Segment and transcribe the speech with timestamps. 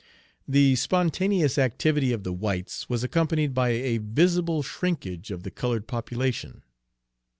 [0.47, 5.85] The spontaneous activity of the whites was accompanied by a visible shrinkage of the colored
[5.85, 6.63] population.